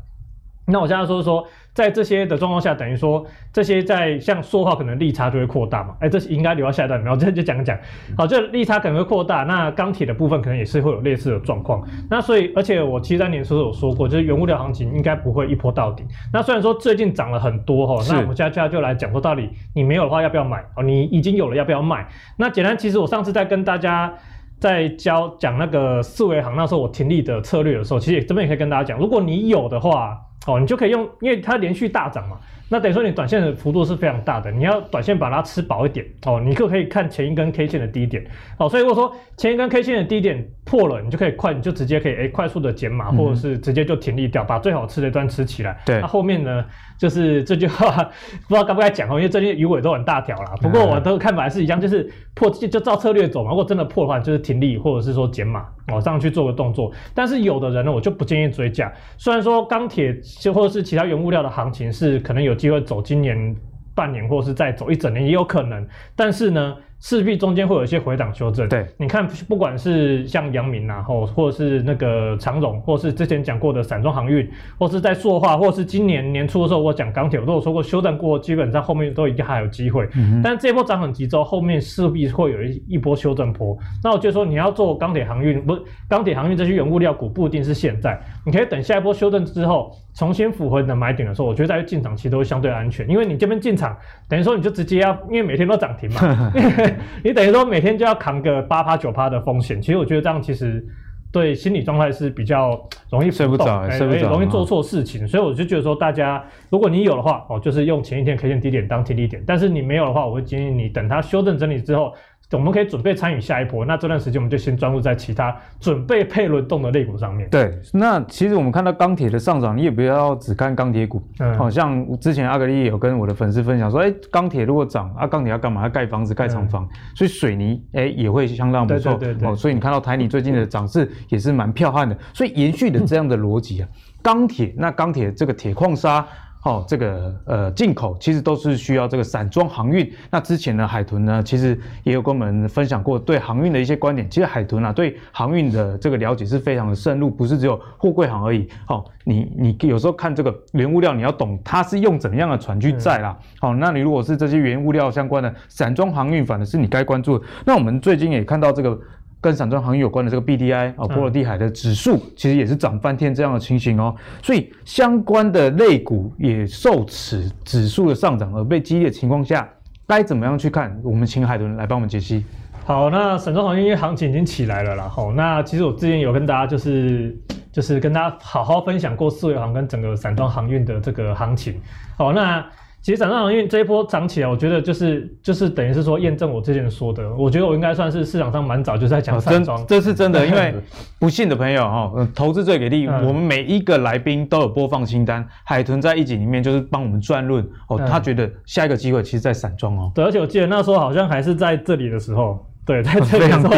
[0.69, 5.95] 那我现在说说，在这些的状况下，等于说这些在像说话可能利差就会扩大嘛？
[6.01, 7.77] 哎、欸，这是应该留到下一段，然后这就讲讲。
[8.17, 11.82] 好，这利差可能会扩大，那钢铁的部分可能也是会有类似的状况。
[12.10, 16.03] 那所以，而且我七三年的时候有说过，就是原物料行情应该不会一波到底。
[16.34, 20.62] 那虽然说最近涨了很多哈，那我们现在就来讲说，到底你没有的话要不要买？
[20.75, 22.06] 哦，你已经有了要不要卖？
[22.36, 24.13] 那简单，其实我上次在跟大家
[24.60, 30.21] 在教讲那个四维行那时候我停利的策略的时候，其实也这边也可以跟大家讲，如果你有的话。
[30.48, 38.25] 哦，你就可以用，因为它连续大涨嘛，那等于说你短线的幅度是非常大的，你要短线把它吃饱一点哦，你就可以看前一根 K 线的低点
[38.58, 45.77] 哦，所以如果说前一根 K 线的低点破了，你就可以快，你就直接可以诶快速的减码，或者是直接就停利掉，把最好吃的一段吃起来。
[45.86, 46.65] 对，那后面呢，
[46.97, 48.03] 就是这句话
[48.47, 56.91] 不知道该不该讲哦，因为最近鱼尾都很大条啦，不过我的看法还是一样，就是破就就照策略走嘛，如果真的破的话，就是停利或者是说减码哦，这样去做个动作。
[57.13, 60.08] 但是有的人呢，我就不建议追价，虽然说钢铁。
[60.39, 63.56] 就或者是其他原物料的行情是可能有机会走今年
[63.96, 65.88] 半年，或是再走一整年也有可能。
[66.15, 68.68] 但是呢，势必中间会有一些回档修正。
[68.68, 80.08] 对，你看，不管是像阳明啊，或或者是那个长荣，或是之前讲过的散装航运，或是在塑化，或是今年年初的时候我讲钢铁，我都有说过修正过，基本上后面都一定还有机会。
[80.16, 83.78] 嗯、但这波涨很急之后，后面势必会有一一波修正波。
[84.04, 93.96] 那我就说，你要做钢铁航运，不是钢铁航运这些原物料股，不一定是现在，你可以等下一波修正之后，重新符合你的买点的时候，我觉得在进场其实都会相对安全，因为你这边进场，
[94.28, 96.52] 等于说你就直接要，因为每天都涨停嘛，
[97.23, 99.82] 你等于说每天就要扛个八趴九趴的风险。
[99.82, 100.86] 其实我觉得这样其实
[101.32, 105.28] 对心理状态是比较容易睡不着，睡不着，容易做错事情。
[105.28, 112.13] 所以我就觉得说，大家如果你有的话，哦，就是用前一天 K 线低点当停利点，但是你没有的话，我会建议你等它修正整理之后。
[112.52, 117.50] 我们可以准备参与下一波，那这段时间我们就先专注在其他准备配轮动的类股上面。
[117.50, 121.22] 对，那其实我们看到钢铁的上涨，你也不要只看钢铁股。
[121.40, 125.84] 嗯，好像之前阿格力也有跟我的粉丝分享说，哎，钢铁如果涨啊，钢铁要干嘛？
[125.84, 129.16] 要盖房子、盖厂房，嗯、所以水泥哎也会相当不错。
[129.16, 129.50] 对对对对。
[129.50, 132.18] 哦，所以你看到台泥最近的涨势也是蛮彪悍的。
[132.34, 133.90] 所以延续的这样的逻辑啊，
[134.22, 136.26] 钢铁那钢铁这个铁矿砂。
[136.67, 140.12] 哦，这个呃进口其实都是需要这个散装航运。
[140.30, 144.30] 那之前呢，海豚呢其实也有跟我们分享过对航运的一些观点。
[144.30, 148.67] 其实海豚啊对航运的这个了解是非常的深入，不是只有货柜行而已。
[148.89, 153.38] 哦，你你有时候看这个原物料，你要懂它是用怎么样的船去载啦。
[153.62, 157.45] 好、嗯哦，那你如果是这些原物料相关的散装航运，反而是你该关注的。
[157.63, 158.99] 那我们最近也看到这个。
[159.48, 164.14] 跟散装航运有关的这个 BDI 啊，波罗的海的指数，其实也是涨翻天这样的情形哦。
[164.44, 169.70] 所以相关的类股也受此指数的上涨而被激励的情况下，
[170.06, 171.00] 该怎么样去看？
[171.02, 172.44] 我们请海伦来帮我们解析。
[172.84, 175.08] 好，那散装航运因为行情已经起来了啦。
[175.08, 177.34] 好，那其实我之前有跟大家就是
[177.72, 181.80] 就是跟大家好好分享过四维航跟整个散装航运的这个行情。
[182.18, 182.66] 好，那。
[183.08, 190.46] 其实散装航运这一波涨起来，我觉得就是就是等于是说验证我之前说的，我觉得我应该算是市场上蛮早就在讲散装，这是真的。
[190.46, 190.76] 因为
[191.17, 200.12] 不信的朋友哈，投资最给力，我们每一个来宾都有播放清单，海豚在一集里面就是帮我们转论哦，他觉得下一个机会其实在散装哦。
[200.13, 202.62] 对，而且我记得那时候好像还是在这里的时候。
[202.88, 203.69] 对，在这个时候，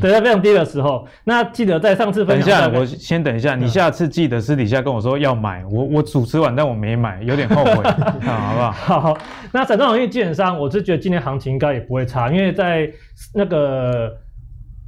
[0.00, 2.72] 对，在非常低的时候，那记得在上次分享。
[2.72, 7.84] 等一下，我先等一下，你下次记得私底下跟我说要买，我我主持完，但我没买，有点后悔，
[8.24, 8.72] 好不好？
[9.00, 9.18] 好，
[9.52, 12.90] 那散装航运基本上，我是觉得今年行情应该也不会差，因为在
[13.34, 14.16] 那个。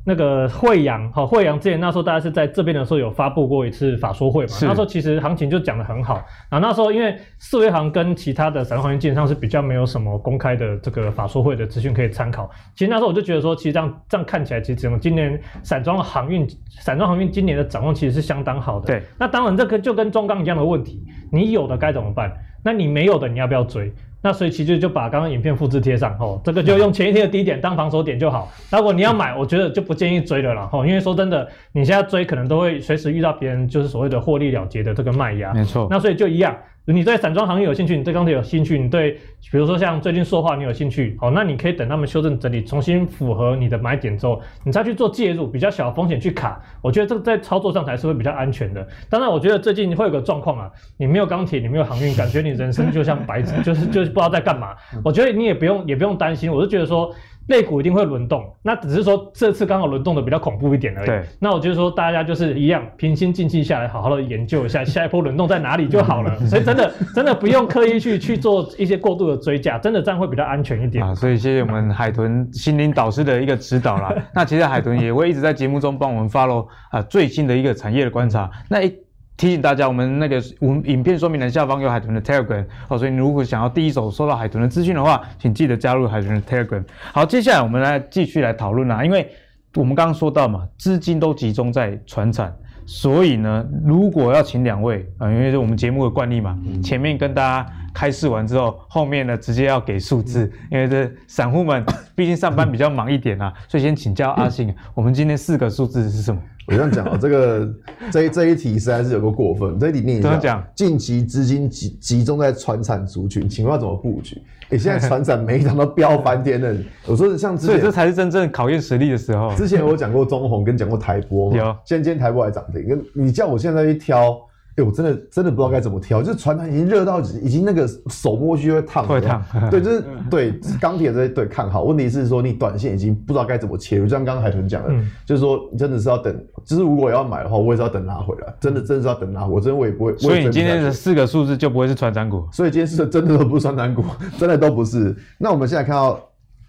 [0.09, 18.87] 那个慧洋，好，慧洋之前那时候大家是在这边的时候有发布过一次法说会嘛，那时候其实行情就讲得很好，然后那时候因为四维行跟其他的散装航运基本上是比较没有什么公开的这个法说会的资讯可以参考，其实那时候我就觉得说，其实这样这样看起来，其实整个今年散装航运散装航运今年的展望其实是相当好的。
[18.87, 22.33] 对，那当然这个就跟中钢一样的问题，你有的该怎么办？
[22.63, 23.93] 那你没有的你要不要追？
[24.27, 28.51] 那所以其实就把刚刚影片复制贴上，哦，这个就用前一天的低点当防守点就好。
[28.73, 35.55] 如果你要买，我觉得就不建议追了啦，吼，因为说真的，你现在追可能都会随时遇到别人就是所谓的获利了结的这个卖压。
[35.55, 35.87] 没错。
[35.89, 36.57] 那所以就一样。
[36.93, 39.13] 你对散装行业有兴趣，你对钢铁有兴趣，你对
[39.51, 48.87] 比如说像最近塑化你有兴趣，好，那你可以等他们修正整理，重新符合你的买点之后，你再去做介入，比较小风险去卡，我觉得这个在操作上才是会比较安全的。
[49.11, 54.75] 当然，我觉得最近会有个状况啊，你没有钢铁，你没有航运，感觉你人生就像白纸，就是就是不知道在干嘛。
[55.05, 57.13] 我觉得你也不用也不用担心，我就觉得说。
[57.49, 61.07] 类股一定会轮动，那只是说这次刚好轮动的比较恐怖一点而已。
[61.07, 66.37] 对，那我就是说大家就是一样，平心静气下来，好好的研究一下 下一波轮动在哪里就好了。
[66.47, 71.05] 所以真的真的不用刻意去去做一些过度的追加，真的这样会比较安全一点。
[71.05, 74.15] 啊，所以谢谢我们海豚心灵导师的一个指导啦。
[74.35, 78.51] 那其实海豚也会一直在节目中帮我们 follow 啊最新的一个产业的观察。
[78.69, 78.93] 那一。
[79.37, 86.83] 提醒大家，我们那个我们影片说明栏下方有海豚的 Telegram 哦，所以你如果想要第一手收到海豚的资讯的话，请记得加入海豚的 Telegram。
[87.13, 89.29] 好，接下来我们来继续来讨论啦，因为
[89.75, 92.51] 我们刚刚说到嘛，资金都集中在船产，
[92.87, 101.83] 所以呢，如果要请两位啊、因为是我们节目的惯例嘛，前面跟大家开示完之后，后面呢直接要给数字，因为这散户们
[102.15, 106.39] 毕竟上班比较忙一点啊，所以先请教阿信，我们今天四个数字是什么？
[106.67, 107.75] 我这样讲啊，这个
[108.13, 109.79] 这一这一题实在是有个过分。
[109.79, 114.43] 这一题念一下，讲近期资金集集中在传产族群，请问要怎么布局？
[114.65, 116.77] 哎、欸，现在传产每一档都飙翻天了。
[117.07, 119.55] 我说像之前，所以这才是真正考验实力的时候。
[119.55, 121.65] 之前我讲过中红，跟讲过台波嘛，有。
[121.87, 124.39] 现在今天台波还涨停，跟你叫我现在去挑。
[124.77, 129.43] 哎、欸，我真的真的不知道该怎么挑，就是传单已经热到已经那个手摸去会烫，会烫。
[129.71, 131.83] 对，就是对钢铁这些对看好。
[131.85, 139.55] 问题是说你短线已经不知道该怎么切入，就像刚刚海豚讲的，嗯、就是说真的是要等，就是如果要买的话，我也是要等拉回来，真的真的是要等拉回来。
[139.55, 140.17] 我真的我也不会。
[140.19, 144.05] 所以你今天的四个数字就不会是传单股，所以今天是真的都不是传单股，
[144.37, 145.17] 真的都不是。
[145.39, 146.21] 那我们现在看到。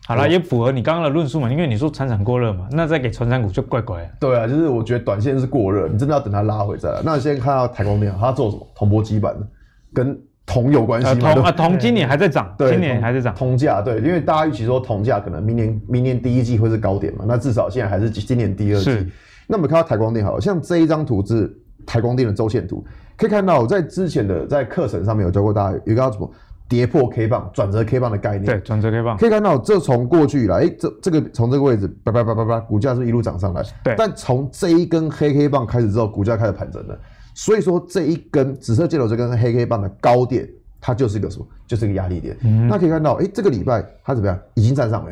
[0.07, 4.09] 好了，也符合你刚刚的论述嘛，因为你说产产过热嘛，那再给传产股就怪怪。
[4.21, 7.01] 对啊，就是我觉得短线是过热，你真的要等它拉回再来。
[7.03, 8.65] 那先看到台光电，它做什么？
[8.73, 9.45] 铜箔基板的，
[9.93, 11.33] 跟铜有关系吗？
[11.33, 13.35] 铜啊，铜今年还在涨，对，今年还在涨。
[13.35, 19.05] 铜价对，因为大家预期说铜价可能明年明年第一季会是高点嘛，那至少现在还是今年第二季。
[19.45, 21.53] 那我们看到台光电，好像这一张图是
[21.85, 22.81] 台光电的周线图，
[23.17, 26.31] 可以看到在之前的在课程上面有教过大家，有个叫什么？
[26.67, 28.45] 跌破 K 棒，转折 K 棒的概念。
[28.45, 29.17] 对，转折 K 棒。
[29.17, 33.63] 可以看到，这从过去以来，哎，这这个从这个位置，叭叭叭叭叭，股价是一路涨上来。
[33.83, 33.95] 对。
[33.97, 36.99] 但从这一根黑 K 棒开始之后，股价开始盘整了。
[37.33, 40.47] 所以说，这一根紫色箭头这根黑 K 棒的高点，
[40.81, 41.45] 它就是一个什么？
[41.65, 42.35] 就是一个压力点。
[42.41, 42.67] 嗯。
[42.67, 44.37] 那可以看到，哎，这个礼拜它怎么样？
[44.55, 45.11] 已经站上了。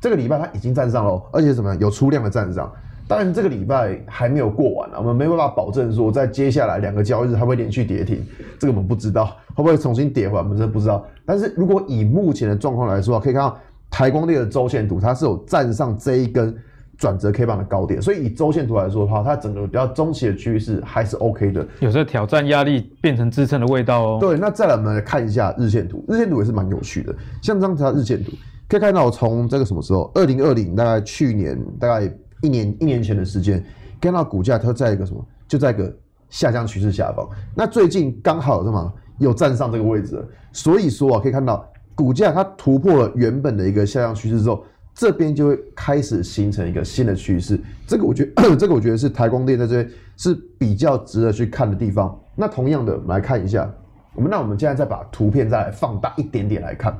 [0.00, 1.78] 这个礼拜它已经站上了，而且怎么样？
[1.80, 2.72] 有出量的站上。
[3.08, 8.22] 当然，这个礼拜还没有过完啊，我们没办法保证说在接下来两个交易日它会连续跌停，
[8.58, 11.04] 这个我们不知道会不会重新跌回来，我们真的不知道。
[11.24, 13.58] 但是如果以目前的状况来说，可以看到
[13.90, 16.54] 台光电的周线图，它是有站上这一根
[16.98, 21.66] 转折 K 棒的高点，所以以周线图来说的话，它整个比较中期的趋势还是 OK 的。
[21.80, 24.18] 有时候挑战压力变成支撑的味道哦。
[24.20, 27.14] 对，那再来我们来看一下日线图，日线图也是蛮有趣的。
[27.42, 28.32] 像这张它日线图，
[28.68, 33.64] 可以看到从这个什么时候，二零二零大概去年大概一年一年前的时间。
[34.00, 35.92] 看到股价它在一个什么，就在一个
[36.28, 37.28] 下降趋势下方。
[37.52, 40.24] 那最近刚好有什么，有站上这个位置了。
[40.52, 44.62] 所以说啊，可以看到股价它突破了原本的一个下降趋势之后，
[44.94, 47.60] 这边就会开始形成一个新的趋势。
[47.88, 52.16] 这个我觉得， 这个我觉得是台光电在这边是比较值得去看的地方。
[52.36, 53.68] 那同样的，我们来看一下，
[54.14, 56.96] 我们那我们现在再把图片再来放大一点点来看，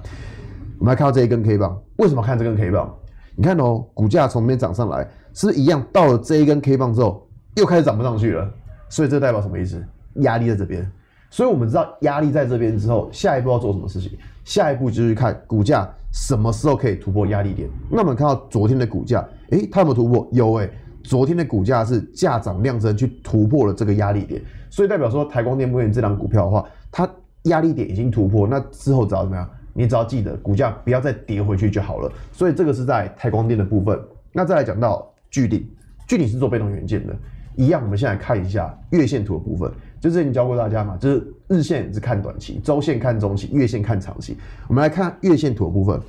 [0.80, 2.92] 我们来看到这一根 K 棒，为什么看这根 K 棒？
[3.36, 5.08] 你看哦，股价从这边涨上来。
[5.38, 7.24] 是不是一样，到了这一根 K 棒之后，
[7.54, 8.52] 又开始涨不上去了，
[8.88, 9.80] 所以这代表什么意思？
[10.14, 10.84] 压力在这边，
[11.30, 14.18] 所以我们知道压力在这边之后，下一步要做什么事情？
[14.44, 17.70] 下一步就是看股价什么时候可以突破压力点。
[17.88, 20.28] 那我们看到昨天的股价，诶，它有没有突破？
[20.32, 20.68] 有诶，
[21.04, 27.08] 昨天的股价是价涨量增去突破了这个压力点，所以代表说台光电目前这档股票的话，它
[27.44, 29.48] 压力点已经突破，那之后只要怎么样？
[29.72, 32.10] 你只要记得股价不要再跌回去就好了。
[32.32, 33.96] 所以这个是在台光电的部分。
[34.32, 35.08] 那再来讲到。
[35.30, 35.66] 巨鼎，
[36.06, 37.16] 巨鼎是做被动元件的，
[37.56, 37.82] 一样。
[37.82, 44.36] 我们先来看一下月线图的部分，就之前教过大家嘛，就是日线是看短期，周线看中期，月线看长期。
[44.68, 46.00] 我们来看月线图的部分，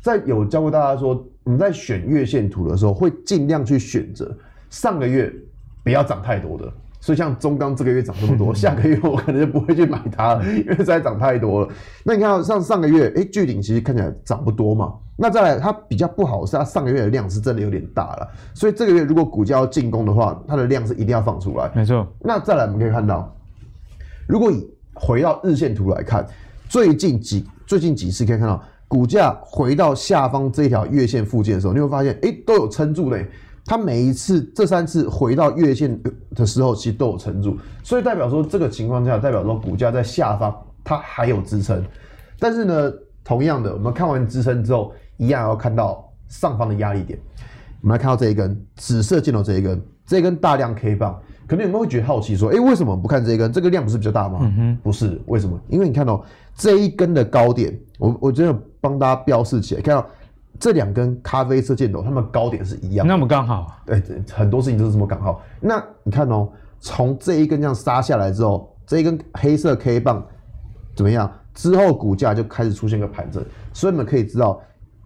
[0.00, 4.36] 在有教过大家说，我们在选月线图的时候，会尽量去选择
[4.70, 5.32] 上个月
[5.82, 6.72] 不要涨太多的。
[7.00, 11.68] 所以像中钢这个月涨这么多， 下个月我可能就不会去买它了， 因为实在涨太多了。
[12.04, 14.94] 那你看像上上个月，哎，巨鼎其实看起来涨不多嘛。
[15.18, 18.28] 那再来，它比较不好是它上个月的量是真的有点大了。
[18.52, 21.70] 所以这个月如果股价要进攻的话，它的量是一定要放出来。
[21.74, 22.06] 没错。
[22.20, 23.34] 那再来我们可以看到，
[24.28, 26.26] 如果以回到日线图来看，
[26.68, 33.26] 最近几最近几次可以看到股价回到下方这条月线附近的时候，你会发现，哎，都有撑住嘞。
[33.66, 36.00] 它每一次这三次回到月线
[36.36, 41.84] 的时候，其实都有撑住，所以代表说这个情况下，代表说股价在下方它还有支撑。
[42.38, 42.92] 但是呢，
[43.24, 47.18] 同样的，我们看完支撑之后，一样要看到上方的压力点。
[47.82, 53.52] 我们来看到这一根紫色箭头，这一根这一根大量 K 棒，可能你们会觉得好奇说，哎，为什么不看这一根？
[53.52, 54.38] 这个量不是比较大吗？
[54.42, 55.60] 嗯哼，不是，为什么？
[55.68, 56.24] 因为你看到
[56.54, 60.06] 这一根的高点，我我真的帮大家标示起来，看到。
[60.58, 63.76] 这两根咖啡色箭头，它们高点是一样的，那么刚好。
[63.84, 65.42] 对，很多事情都是这么刚好。
[65.60, 66.48] 那你看哦，
[66.80, 70.24] 从这一根这样杀下来之后，这一根黑色 K 棒
[70.94, 71.30] 怎么样？
[71.54, 73.42] 之后股价就开始出现个盘整，
[73.72, 74.60] 所以你们可以知道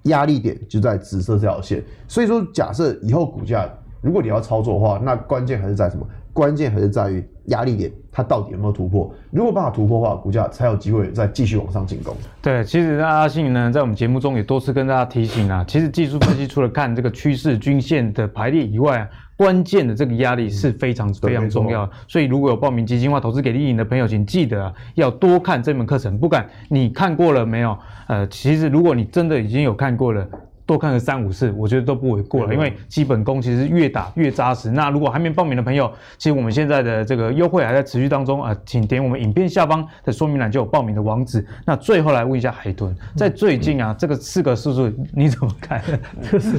[0.04, 1.80] 压力点就在紫色这条线。
[2.08, 3.68] 所以说，假设以后股价
[4.00, 6.04] 如果你要操作的话，那关键还是在什么？
[6.32, 9.12] 关键还是在于压力点，它到底有没有突破？
[9.30, 12.14] 如果办法突破的话，股价才有机会再继续往上进攻。
[12.40, 21.92] 对，其实阿信呢，在我们节目中也多次跟大家提醒啊，其实技术分析除了看这个趋势均线的排列以外，关键的这个压力是非常非常重要的。
[22.06, 26.18] 所以如果有报名基金化投资给立颖的朋友，请记得啊，要多看这门课程。
[26.18, 30.28] 不管你看过了没有，呃，其实如果你真的已经有看过了。
[30.70, 32.54] 多看个三五次，我觉得都不为过了。
[32.54, 34.70] 因为基本功其实越打越扎实。
[34.70, 41.44] 那如果还没报名的朋友，其实我们现在的这个优惠还在持续当中啊，请点我们影片下方的说明栏就有报名的网址。
[41.66, 45.82] 那最后来问一下海豚，在最近啊，这个四个叔叔你怎么看？
[46.30, 46.56] 就是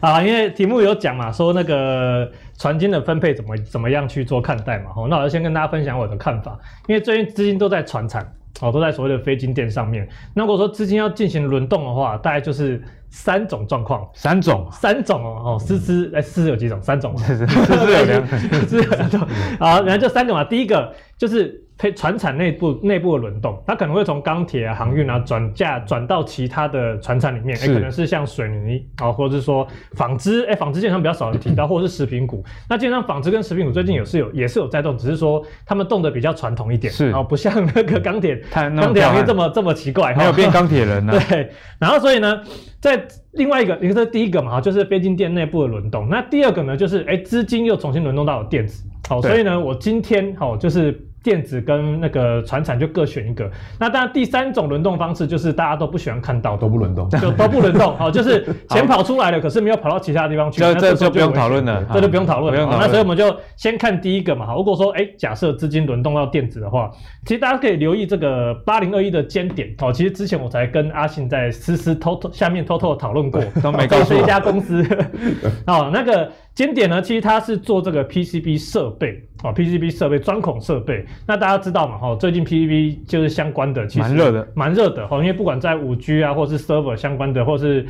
[0.00, 4.90] 啊，因为题目有讲嘛，说那个传金的分配怎么怎么样去做看待嘛。
[4.96, 6.58] 哦，那我就先跟大家分享我的看法。
[6.88, 8.26] 因为最近资金都在传产，
[8.60, 10.08] 哦，都在所谓的非金店上面。
[10.34, 12.82] 那如果说资金要进行轮动的话，大概就是。
[13.14, 16.80] 三种状况，三种，三种哦哦，师资哎，师资有几种？
[16.80, 19.20] 三种，师资有两种， 思思有两种。
[19.60, 20.90] 好，然后就三种嘛，第一个
[21.22, 21.56] 就是。
[21.78, 32.44] 配船产内部内部的轮动，它可能会从钢铁啊、航运啊转嫁转到其他的船产里面，哎、欸，可能是像水泥啊，或者是说纺织，哎、欸，纺织基本上比较少人提到，或者是食品股。
[32.68, 41.18] 那基本上纺织跟食品股最近也是有也是有在动，只是说他们动的比较传统一点，是哦，不像那个钢铁，钢铁行业这么这么奇怪，没有变钢铁人呢、啊。
[41.28, 42.42] 对，然后所以呢，
[42.80, 46.08] 在另外一个，你说第一个嘛，就是非晶电内部的轮动。
[46.08, 48.84] 那第二个呢，就是哎，资金又重新轮动到了电子。
[49.08, 51.08] 好，所以呢，我今天好就是。
[51.22, 62.76] 电子跟那个船产就各选一个，那当然第三种轮动方式就是大家都不喜欢看到，都不轮动，就 都不轮动，好，就是钱跑出来了，可是没有跑到其他地方去，这这就不用讨论了，这就不用讨论了。
[62.78, 66.90] 那所以我们就先看第一个嘛，好，如果说哎，假设资金轮动到电子的话，
[67.24, 74.84] 其实大家可以留意这个八零二一的尖点，好，其实之前我才跟阿信在私私偷偷下面偷偷讨论过，都没告诉一家公司，
[75.66, 76.30] 哦，那个。
[76.54, 81.04] 尖点呢，其实它是做这个 PCB 设备啊，PCB 设备钻孔设备。
[81.26, 85.16] 那大家知道嘛，哈，最近 PCB 就是相关的，其实蛮热的，蛮热的哈。
[85.18, 87.86] 因为不管在五 G 啊，或是 server 相关的，或是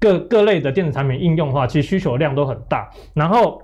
[0.00, 2.88] 各各类的电子产品应用的话，其实需求量都很大。
[3.12, 3.60] 然后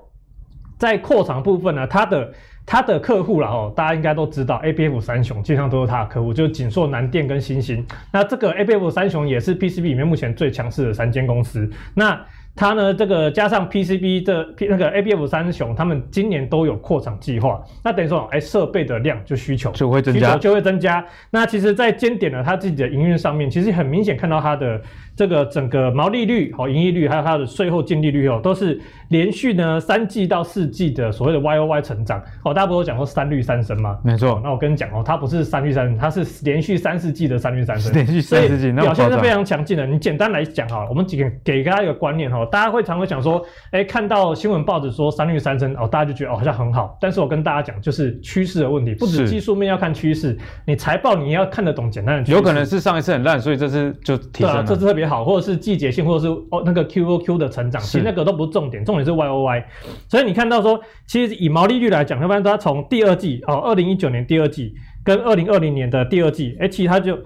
[0.77, 2.31] 在扩厂部分呢，它的
[2.63, 7.83] 它的客户啦，哈，大家应该都知道，ABF 三雄基本上都是它的客户，就是锦硕、南电跟新星。
[8.11, 11.67] 那这个 ABF 三雄也是 PCB 里面目前最强势的三间公司。
[11.95, 12.23] 那
[12.55, 17.63] 它呢，这个加上 PCB 的那个 ABF 三雄，他们今年都有扩厂计划。
[17.83, 21.03] 那等于说，哎，设备的量就需求就会增加，需求就会增加。
[21.31, 24.79] 那其实，在尖点呢，它自己的营运上面，其实很明显看到它的
[25.15, 32.19] 这个整个毛利率、好盈利率，还有它的税后净利率哦，都是连续呢三季到四季的所谓的 YOY 成长。
[32.43, 33.97] 哦，大家不都讲说三率三升吗？
[34.03, 34.41] 没错。
[34.43, 39.85] 那我跟你讲哦，它不是三率三升，它是连续三四季的三率三升，连续三四季，表现是非常强劲的。
[39.85, 42.43] 你简单来讲哈，我们给给大家一个观念哈。
[42.51, 43.39] 大家会常会想说，
[43.71, 46.97] 哎、欸，看到新闻报纸说三率三升哦，大家就觉得哦好像很好。
[46.99, 52.31] 但是我跟大家讲，就是趋势的问题，不止技术面要看趋势，你财报你要看得懂简单的。
[52.31, 54.53] 有可能是上一次很烂，所以这次就提升了。
[54.53, 59.63] 对啊，这次特别好，或者是季节性，或者是哦那个 QOQ 的成长，其实那个都不是重点，重点是 YOY。
[60.07, 67.17] 所以你看到说，其实以毛利率来讲，要不然它从第二季哦，二零一九年第二季跟二零二零年的第二季，哎、欸，其实它就。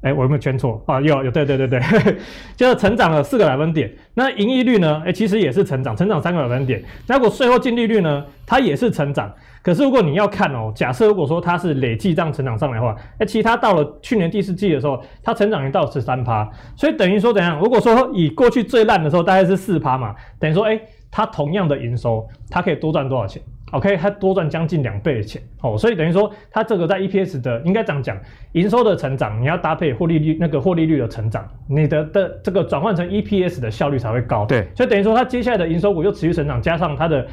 [0.00, 1.00] 哎、我有没有圈错啊？
[1.00, 1.80] 有有，对对对对，
[2.56, 3.92] 就是成长了四个百分点。
[4.14, 5.02] 那盈利率呢？
[5.04, 6.82] 哎、其实也是成长，成长三个百分点。
[7.06, 8.24] 那如果税后净利率呢？
[8.46, 9.30] 它也是成长。
[9.60, 16.48] 可是如果你要看哦，假设如果说它是累计这样成长上来的话，哎、其实它到了去年第四季的时候，它成长已经到了十三趴。
[16.76, 17.58] 所以等于说怎样？
[17.58, 20.80] 如果说以过去最烂的时候大概是四趴嘛，等于说哎、
[21.10, 28.18] 它同样的营收，它可以多赚多少钱？OK，它多赚将近两倍的钱哦，所以等于说它这个在 EPS 的应该这样讲，
[28.52, 34.46] 营收的成长你要搭配获利率那个获利率的成长，你的的这个转换成 EPS 的效率才会高。
[34.46, 37.26] 对，所以等于说它接下来的营收股又持续成长，加上它的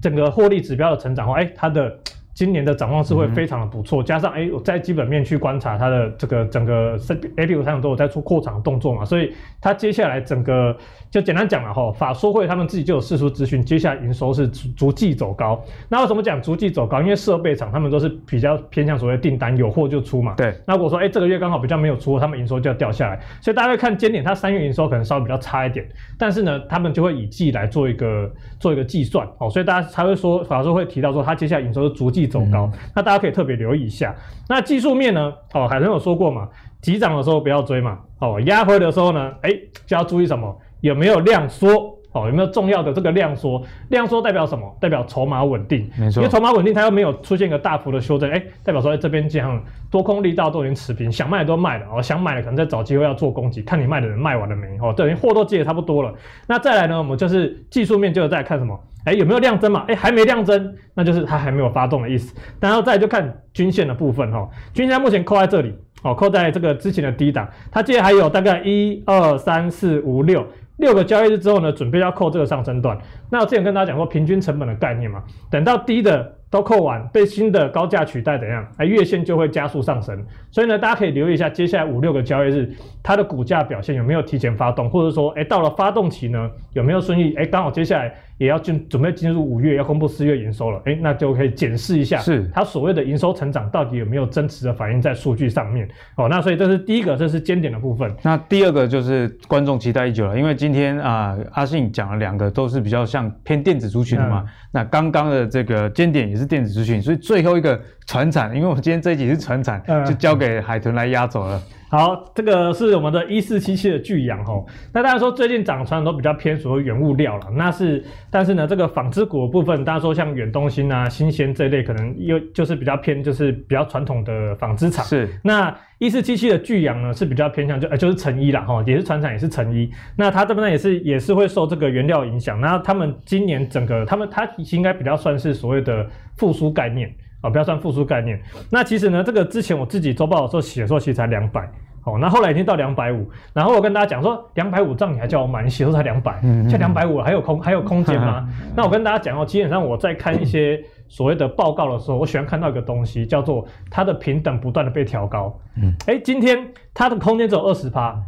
[0.00, 1.98] 整个获利指标的成长，哎，它的。
[2.32, 6.96] 今年的展望是会非常的不错，加上哎，我在基本面去观察它的这个整个
[7.36, 10.74] A B 股上都有在出扩厂的动作嘛，所以它接下来整个
[11.10, 15.60] 就简单讲了哈，法说会他们自己就有四出资讯，接下来营收是逐逐季走高。
[15.88, 17.02] 那为什么讲逐季走高？
[17.02, 20.34] 因为设备厂他们都是比较偏向所谓订单有货就出嘛。
[20.36, 20.54] 对。
[20.66, 23.20] 那如果说哎这个月刚好比较没有出，他们营收就要掉下来。
[23.40, 25.84] 所以大家会看尖点，它三月营收可能稍微比较差一点，
[26.16, 32.20] 但是呢，他们就会以季来做一个做一个计算哦，所以大家才会说法说会提到说，它接下来营收是逐季。
[32.30, 34.14] 走高，那大家可以特别留意一下。
[34.48, 35.32] 那技术面呢？
[35.52, 36.48] 哦，海豚有说过嘛，
[36.80, 37.98] 急涨的时候不要追嘛。
[38.20, 39.50] 哦，压回的时候呢，哎，
[39.86, 40.58] 就要注意什么？
[40.80, 41.99] 有没有量缩？
[42.12, 43.62] 哦，有没有重要的这个量缩？
[43.88, 44.76] 量缩代表什么？
[44.80, 45.88] 代表筹码稳定。
[45.98, 51.86] 没错，因为筹码稳定，它又没有出现一个大幅的修正，哎，代表说在这边这样多空力道都已经持平，想卖的都卖了。
[51.94, 54.66] 哦，想买的可能在找机会要做攻击，看你卖的人卖完了没？
[54.80, 56.12] 哦，等于货都接的差不多了。
[56.46, 58.78] 那再来呢，我们就是技术面，就是在看什么？
[59.04, 59.84] 哎，有没有量增嘛？
[59.86, 62.34] 哎，还没量增，那就是它还没有发动的意思。
[62.58, 70.44] 然后再来就看均线的部分哈、哦，均线目前扣在这里，哦，扣在这个之前的低档，它接还有大概一二三四五六。
[70.80, 72.98] 六个交易日之后呢，准备要扣这个上升段。
[73.30, 78.66] 那我之前跟大家讲过平均成本的概念嘛，等到低的都扣完，被新的高价取代，怎样？
[78.78, 80.24] 哎，月线就会加速上升。
[80.50, 82.68] 所以呢，大家可以留意一下接下来五六个交易日
[83.02, 87.34] 它的股价表现有没有提前发动，或者说，哎，到了发动期呢，有没有顺利？
[87.36, 88.12] 哎，刚好接下来。
[88.40, 95.86] 也要进准备进入五月要公布四月营收了，哎，那就可以检视一下，是它所谓的营收成长到底有没有真实的反映在数据上面
[96.16, 96.26] 哦。
[96.26, 98.10] 那所以这是第一个，这是尖点的部分。
[98.22, 104.42] 那第二个就是观众期待已久了，因为今天啊、呃，阿信讲了两个都是比较像偏电子族群的嘛。
[104.46, 107.78] 嗯、那刚刚的这个尖点也是电子族群，所以最后一个
[108.10, 111.62] 传产，因为我们今天这一集是船产，嗯、就交给海豚来压走了。
[111.88, 114.66] 好，这个是我们的一四七七的巨阳吼。
[114.92, 125.04] 那大家说最近涨船都比较偏属于原物料了，那是，但是呢，这个纺织股的部分，大家说像远东新啊、新鲜这一类，可能又就是比较偏，就是比较传统的纺织厂。
[125.04, 125.28] 是。
[125.44, 129.88] 那一四七七的巨阳呢，是比较偏向就呃就是成衣啦哈，也是船产也是成衣。
[130.16, 132.60] 那它这边呢也是也是会受这个原料影响。
[132.60, 136.04] 那他们今年整个他们它应该比较算是所谓的
[136.36, 137.08] 复苏概念。
[137.40, 138.40] 啊，不要算复苏概念。
[138.70, 141.70] 那其实呢，这个之前我自己周报的时候写的时候，其实才两百。
[142.02, 143.28] 好，那后来已经到两百五。
[143.52, 145.62] 然后我跟大家讲说，两百五这样你还叫我买？
[145.62, 148.48] 你写的时候才两百，现在两百五还有空还有空间吗？
[148.74, 155.54] 那我跟大家讲哦，基本上我在看一些所谓的报告的时候，我喜欢看到一个东西，叫做它的平等不断的被调高。
[155.76, 158.18] 嗯，哎，今天它的空间只有二十趴，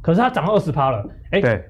[0.00, 1.08] 可是它涨到二十趴了。
[1.30, 1.64] 哎，对。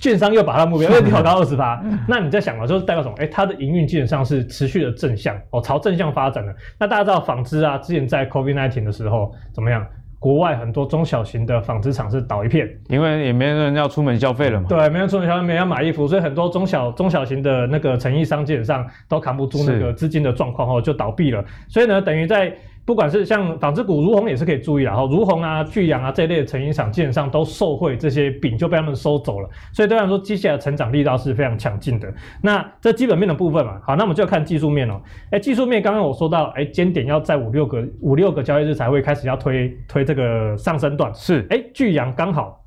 [0.00, 3.14] 券商又把它目标又调高二十趴，那你在想了，就是代表什么？
[3.18, 6.54] 哎、欸，它的营运基本上是持续的正向哦，朝正向发展的。
[6.78, 9.86] 那大家知道纺织啊，之前在 COVID nineteen 的时候怎么样？
[10.18, 14.66] 国外很多中小型的纺织厂是倒一片，因为也没人要出门消费了嘛。
[14.68, 21.42] 对，没人出门消费，没人要买衣服，所以很多中小中小型的那个成衣商基本上都扛不住那个资金的状况哦，就倒闭了。
[21.68, 22.54] 所以呢，等于在。
[22.90, 32.12] 不管是像纺织股，如虹也是可以注意啦哈，如虹啊、巨阳啊这一类的成衣厂，基本上都受惠这些饼就被他们收走了，所以对他们说，接下来成长力道是非常强劲的。
[32.42, 35.00] 那这基本面的部分嘛，好，那我们就要看技术面哦。
[35.30, 42.59] 哎，技术面刚刚我说到，哎，尖点要在五六个五六个交易日才会开始要推推这个上升段，是，哎，巨阳刚好。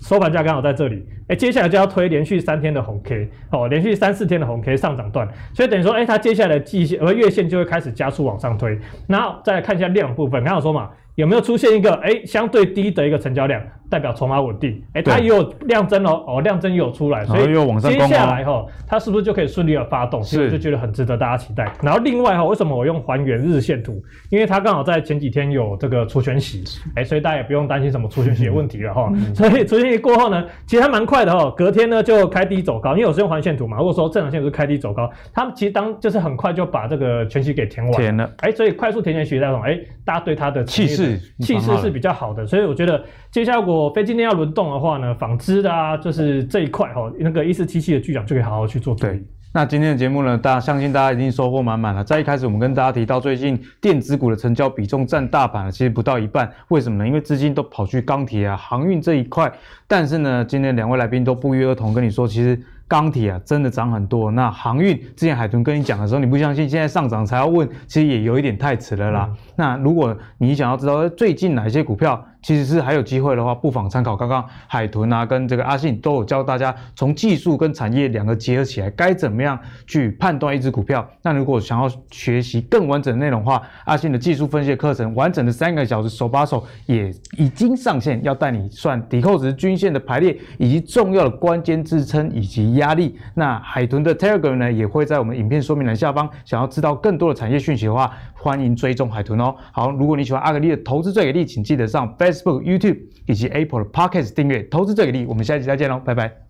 [0.00, 8.78] 收盘价刚好在这里，哎，接下来就要推连续三天的红 K，哦，连续三四天的红 K 上涨段，所以等于说，哎，它接下来的季线和月线就会开始加速往上推。
[9.06, 13.62] 然后再来看一下量部分，刚刚说嘛，有没有出现一个哎相对低的一个成交量？
[13.90, 20.22] 代表筹码稳定，哎，它也有量增哦，哦，量增也有出来，所以接下来哈，它是不是就可以顺利的发动？
[20.22, 21.68] 所以我就觉得很值得大家期待。
[21.82, 24.00] 然后另外哈，为什么我用还原日线图？
[24.30, 26.62] 因为它刚好在前几天有这个除权息，
[26.94, 29.12] 哎，所以大家也不用担心什么除权息的问题了哈。
[29.34, 33.76] 所以除权息过后呢，其实还蛮快的哈，隔天呢就开低走高，因为我是用环线图嘛。
[33.78, 40.99] 如果说正常线图是开低走高，他们其实当就是很快就把这个全息给填完，填了，哎，所以快速填权息那种，哎，大家对它的气势
[41.38, 43.02] 气势是比较好的，所以我觉得。
[43.30, 48.92] 接下来，如果非今天要轮动的话呢，纺织的啊，就是这一块哈，那个一四七七的巨长就可以好好去做。
[48.96, 49.22] 对，
[49.54, 52.02] 那今天的节目呢，大家相信大家已经收获满满了。
[52.02, 56.52] 在一开始，我们跟大家提到，最近电子股的成交比重占大盘了，其实不到一半。
[56.70, 57.06] 为什么呢？
[57.06, 59.52] 因为资金都跑去钢铁啊、航运这一块。
[59.86, 62.60] 但是呢，今天两位来宾都不约而同跟你说，其实。
[62.90, 64.32] 钢铁啊，真的涨很多。
[64.32, 69.28] 那航运之前海豚跟你讲的时候，你不相信，现在上涨才要问，其实也有一点太迟了啦。
[69.30, 81.06] 嗯、那如果你想要知道最近哪些股票其实是还有机会的话，不妨参考刚刚海豚啊跟这个阿信都有教大家从技术跟产业两个结合起来，该怎么样去判断一只股票。
[81.22, 92.70] 那如果想要学习更完整的内容的话，阿信的技术分析的课程完整的三个小时手把手也已经上线，要带你算抵扣值均线的排列以及重要的关键支撑以及。
[92.80, 93.18] 压力。
[93.34, 96.28] 那海豚的 Telegram 呢，也会在我们影片说明栏下方。
[96.44, 99.54] 想要知道更多的产业讯息的话，欢迎追踪海豚哦。
[99.72, 104.62] 好，如果你喜欢阿格力的投资最给力，请记得上 Facebook、YouTube 以及 Apple 的 Podcast 订阅。
[104.64, 106.49] 投资最给力，我们下期再见喽，拜拜。